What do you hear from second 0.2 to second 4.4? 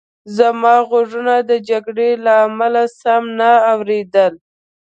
زما غوږونو د جګړې له امله سم نه اورېدل